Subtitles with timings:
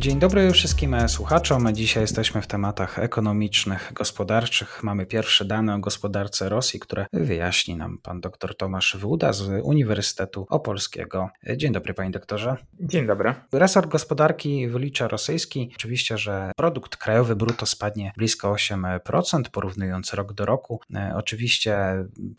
[0.00, 1.74] Dzień dobry wszystkim słuchaczom.
[1.74, 4.82] Dzisiaj jesteśmy w tematach ekonomicznych, gospodarczych.
[4.82, 10.46] Mamy pierwsze dane o gospodarce Rosji, które wyjaśni nam pan dr Tomasz Wyłuda z Uniwersytetu
[10.50, 11.30] Opolskiego.
[11.56, 12.56] Dzień dobry, panie doktorze.
[12.80, 13.34] Dzień dobry.
[13.52, 15.70] Resort gospodarki wylicza rosyjski.
[15.76, 20.80] Oczywiście, że produkt krajowy brutto spadnie blisko 8%, porównując rok do roku.
[21.14, 21.76] Oczywiście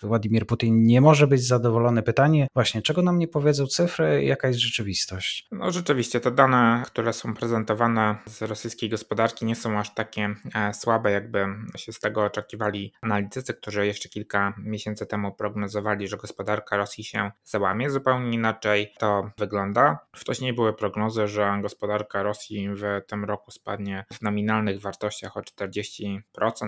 [0.02, 2.04] Władimir Putin nie może być zadowolony.
[2.04, 5.48] Pytanie właśnie, czego nam nie powiedzą cyfry, jaka jest rzeczywistość?
[5.52, 10.36] No rzeczywiście, te dane, które są prezentowane prezentowane z rosyjskiej gospodarki nie są aż takie
[10.56, 16.18] e, słabe, jakby się z tego oczekiwali analitycy, którzy jeszcze kilka miesięcy temu prognozowali, że
[16.18, 17.90] gospodarka Rosji się załamie.
[17.90, 20.00] Zupełnie inaczej to wygląda.
[20.16, 26.22] Wcześniej były prognozy, że gospodarka Rosji w tym roku spadnie w nominalnych wartościach o 40%,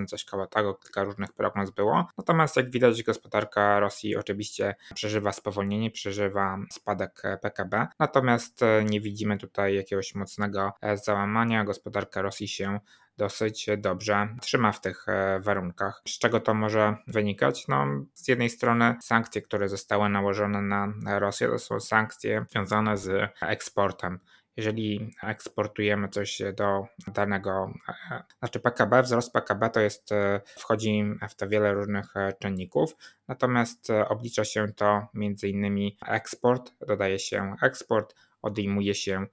[0.08, 2.08] coś koło tego, kilka różnych prognoz było.
[2.17, 9.38] Natomiast jak widać, gospodarka Rosji oczywiście przeżywa spowolnienie, przeżywa spadek PKB, natomiast e, nie widzimy
[9.38, 12.79] tutaj jakiegoś mocnego załamania gospodarka Rosji się
[13.17, 16.02] dosyć dobrze trzyma w tych e, warunkach.
[16.07, 17.67] Z czego to może wynikać?
[17.67, 23.31] No, z jednej strony sankcje, które zostały nałożone na Rosję, to są sankcje związane z
[23.41, 24.19] eksportem.
[24.57, 27.73] Jeżeli eksportujemy coś do danego,
[28.11, 30.09] e, znaczy PKB, wzrost PKB to jest,
[30.45, 32.95] wchodzi w to wiele różnych czynników,
[33.27, 39.25] natomiast oblicza się to między innymi eksport, dodaje się eksport, odejmuje się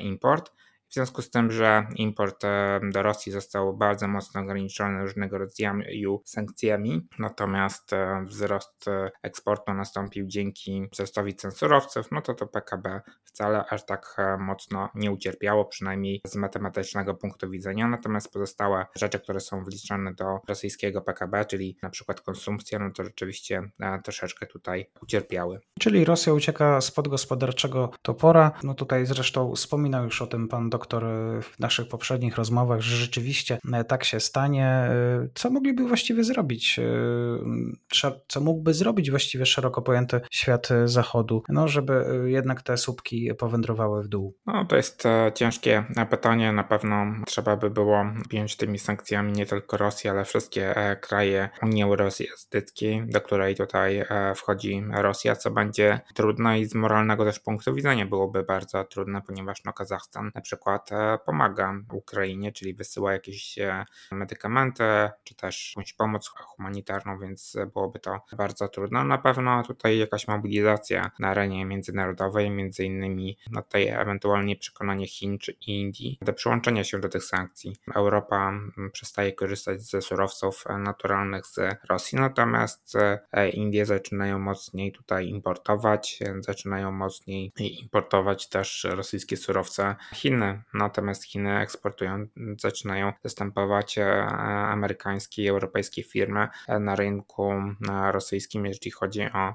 [0.00, 0.52] import.
[0.88, 6.22] W związku z tym, że import e, do Rosji został bardzo mocno ograniczony różnego rodzaju
[6.24, 13.00] sankcjami, natomiast e, wzrost e, eksportu nastąpił dzięki wzrostowi cen surowców, no to to PKB
[13.24, 17.88] wcale aż tak mocno nie ucierpiało, przynajmniej z matematycznego punktu widzenia.
[17.88, 23.04] Natomiast pozostałe rzeczy, które są wliczane do rosyjskiego PKB, czyli na przykład konsumpcja, no to
[23.04, 23.70] rzeczywiście
[24.04, 25.60] troszeczkę tutaj ucierpiały.
[25.80, 28.52] Czyli Rosja ucieka spod gospodarczego topora.
[28.62, 31.04] No tutaj zresztą wspominał już o tym pan doktor
[31.42, 34.66] w naszych poprzednich rozmowach, że rzeczywiście e, tak się stanie.
[34.66, 36.78] E, co mogliby właściwie zrobić?
[36.78, 44.02] E, co mógłby zrobić właściwie szeroko pojęty świat zachodu, no żeby jednak te słupki powędrowały
[44.02, 44.34] w dół?
[44.46, 45.04] No to jest
[45.34, 46.52] ciężkie pytanie.
[46.52, 51.82] Na pewno trzeba by było piąć tymi sankcjami nie tylko Rosję, ale wszystkie kraje Unii
[51.82, 54.04] Europejskiej, do której tutaj
[54.36, 59.64] wchodzi Rosja, co będzie trudne i z moralnego też punktu widzenia byłoby bardzo trudne, ponieważ
[59.64, 64.84] no Kazachstan na przykład przykład e, pomaga Ukrainie, czyli wysyła jakieś e, medykamenty,
[65.24, 69.04] czy też jakąś pomoc humanitarną, więc byłoby to bardzo trudno.
[69.04, 75.38] Na pewno tutaj jakaś mobilizacja na arenie międzynarodowej, między innymi no tutaj ewentualnie przekonanie Chin
[75.38, 77.76] czy Indii do przyłączenia się do tych sankcji.
[77.94, 78.52] Europa
[78.92, 82.96] przestaje korzystać ze surowców naturalnych z Rosji, natomiast
[83.32, 89.96] e, Indie zaczynają mocniej tutaj importować, zaczynają mocniej importować też rosyjskie surowce.
[90.14, 92.26] Chiny natomiast Chiny eksportują,
[92.58, 94.26] zaczynają zastępować e,
[94.68, 97.72] amerykańskie i europejskie firmy e, na rynku e,
[98.12, 99.54] rosyjskim, jeżeli chodzi o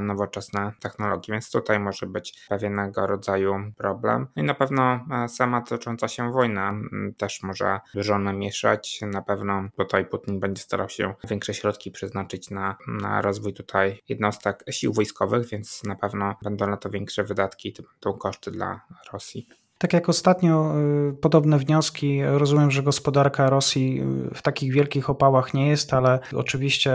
[0.00, 4.26] nowoczesne technologie, więc tutaj może być pewnego rodzaju problem.
[4.36, 6.74] No I na pewno sama tocząca się wojna
[7.16, 9.00] też może dużo namieszać.
[9.02, 14.64] Na pewno tutaj Putin będzie starał się większe środki przeznaczyć na, na rozwój tutaj jednostek
[14.70, 18.80] sił wojskowych, więc na pewno będą na to większe wydatki, to będą koszty dla
[19.12, 19.48] Rosji.
[19.78, 20.72] Tak jak ostatnio
[21.10, 26.18] y, podobne wnioski, rozumiem, że gospodarka Rosji y, w takich wielkich opałach nie jest, ale
[26.34, 26.92] oczywiście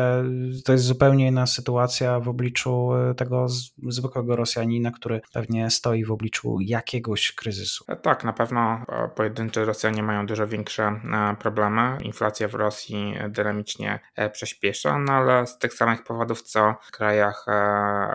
[0.65, 3.45] to jest zupełnie inna sytuacja w obliczu y, tego
[3.87, 7.85] zwykłego Rosjanina, który pewnie stoi w obliczu jakiegoś kryzysu.
[7.87, 11.97] E, tak, na pewno pojedynczy Rosjanie mają dużo większe e, problemy.
[12.03, 17.45] Inflacja w Rosji dynamicznie e, przyspiesza, no ale z tych samych powodów co w krajach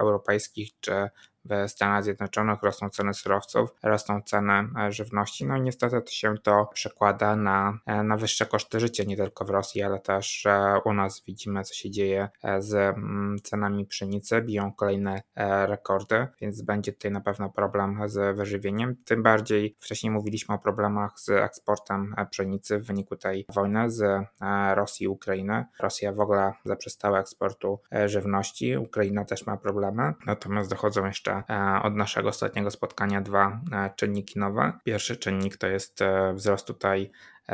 [0.01, 1.09] europejskich czy
[1.51, 6.39] w Stanach Zjednoczonych rosną ceny surowców, rosną ceny e, żywności, no i niestety to się
[6.39, 10.81] to przekłada na, e, na wyższe koszty życia, nie tylko w Rosji, ale też e,
[10.85, 12.29] u nas widzimy, co się dzieje
[12.59, 15.23] z mm, cenami pszenicy, biją kolejne
[15.67, 18.97] rekordy, więc będzie tutaj na pewno problem z wyżywieniem.
[19.05, 24.27] Tym bardziej wcześniej mówiliśmy o problemach z eksportem pszenicy w wyniku tej wojny z
[24.75, 25.65] Rosji i Ukrainy.
[25.81, 31.95] Rosja w ogóle zaprzestała eksportu żywności, Ukraina też ma problemy, natomiast dochodzą jeszcze jeszcze od
[31.95, 33.61] naszego ostatniego spotkania dwa
[33.97, 34.73] czynniki nowe.
[34.85, 36.01] Pierwszy czynnik to jest
[36.35, 37.11] wzrost tutaj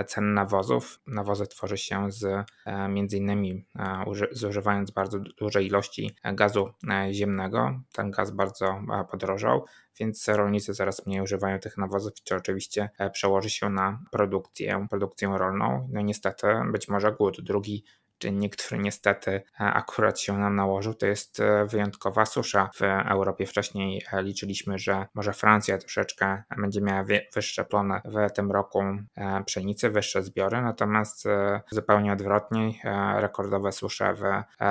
[0.07, 1.01] cen nawozów.
[1.07, 2.47] Nawozy tworzy się z
[2.89, 3.65] między innymi
[4.31, 6.73] zużywając bardzo duże ilości gazu
[7.11, 7.81] ziemnego.
[7.93, 8.81] Ten gaz bardzo
[9.11, 9.65] podrożał,
[10.01, 15.89] więc rolnicy coraz mniej używają tych nawozów, co oczywiście przełoży się na produkcję, produkcję rolną.
[15.93, 17.41] No niestety być może głód.
[17.41, 17.85] Drugi
[18.23, 23.47] czynnik, który niestety e, akurat się nam nałożył, to jest e, wyjątkowa susza w Europie.
[23.47, 27.05] Wcześniej e, liczyliśmy, że może Francja troszeczkę będzie miała
[27.35, 28.85] wyższe plony w tym roku
[29.47, 31.25] pszenicy, wyższe zbiory, natomiast
[31.71, 32.73] zupełnie odwrotnie,
[33.17, 34.15] rekordowe susze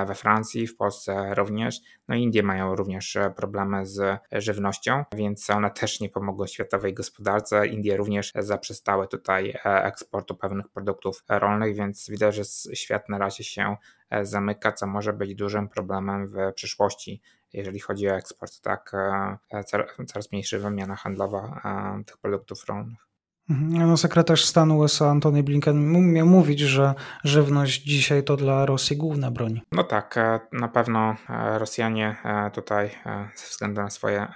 [0.07, 1.79] we Francji, w Polsce również.
[2.07, 7.67] No Indie mają również problemy z żywnością, więc one też nie pomogły światowej gospodarce.
[7.67, 12.43] Indie również zaprzestały tutaj eksportu pewnych produktów rolnych, więc widać, że
[12.75, 13.75] świat na razie się
[14.09, 17.21] e, zamyka, co może być dużym problemem w przyszłości,
[17.53, 21.61] jeżeli chodzi o eksport, tak, e, e, coraz mniejsza wymiana handlowa
[22.05, 23.07] tych produktów rolnych.
[23.49, 23.87] Mhm.
[23.87, 26.93] No, sekretarz stanu USA Antony Blinken miał mówić, że
[27.23, 29.61] żywność dzisiaj to dla Rosji główna broń.
[29.71, 30.15] No tak,
[30.51, 31.15] na pewno
[31.57, 32.15] Rosjanie
[32.53, 32.91] tutaj
[33.35, 34.27] ze względu na swoje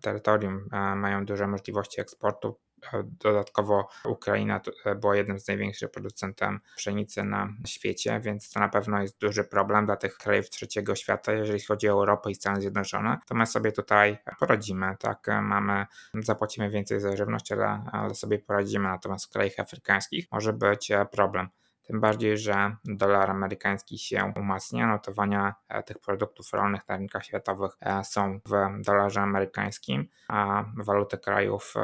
[0.00, 2.56] terytorium mają duże możliwości eksportu.
[3.04, 9.02] Dodatkowo Ukraina e, była jednym z największych producentem pszenicy na świecie, więc to na pewno
[9.02, 13.18] jest duży problem dla tych krajów trzeciego świata, jeżeli chodzi o Europę i Stany Zjednoczone.
[13.26, 15.26] To my sobie tutaj poradzimy, tak?
[15.42, 20.90] Mamy, zapłacimy więcej za żywność, ale, ale sobie poradzimy, natomiast w krajach afrykańskich może być
[20.90, 21.48] e, problem.
[21.86, 24.86] Tym bardziej, że dolar amerykański się umacnia.
[24.86, 27.72] Notowania e, tych produktów rolnych na rynkach światowych
[28.02, 31.74] są w dolarze amerykańskim, a waluty krajów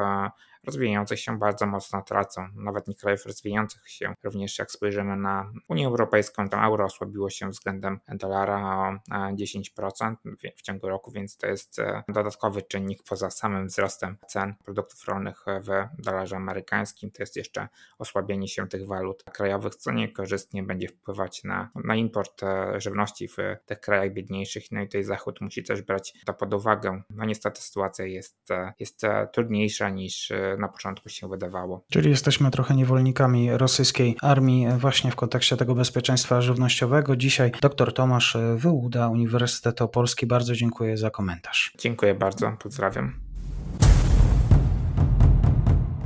[0.66, 2.48] rozwijających się bardzo mocno tracą.
[2.54, 4.14] Nawet nie krajów rozwijających się.
[4.22, 8.96] Również jak spojrzymy na Unię Europejską, to euro osłabiło się względem dolara o
[9.34, 10.16] 10%
[10.56, 15.44] w ciągu roku, więc to jest e, dodatkowy czynnik poza samym wzrostem cen produktów rolnych
[15.46, 17.10] w dolarze amerykańskim.
[17.10, 17.68] To jest jeszcze
[17.98, 23.36] osłabienie się tych walut krajowych, co niekorzystnie będzie wpływać na, na import e, żywności w
[23.66, 24.64] tych krajach biedniejszych.
[24.70, 27.02] No i tutaj Zachód musi też brać to pod uwagę.
[27.10, 29.02] No niestety sytuacja jest, e, jest
[29.32, 31.84] trudniejsza niż na początku się wydawało.
[31.90, 37.16] Czyli jesteśmy trochę niewolnikami rosyjskiej armii właśnie w kontekście tego bezpieczeństwa żywnościowego.
[37.16, 40.26] Dzisiaj dr Tomasz Wyłuda, Uniwersytet Opolski.
[40.26, 41.72] Bardzo dziękuję za komentarz.
[41.78, 43.14] Dziękuję bardzo, pozdrawiam.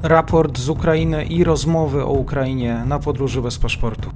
[0.03, 4.11] Raport z Ukrainy i rozmowy o Ukrainie na podróży bez paszportu.